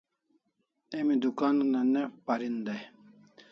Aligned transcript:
Emi 0.97 1.13
dukan 1.23 1.55
una 1.65 1.81
ne 1.93 2.01
parin 2.25 2.55
dai 2.65 2.83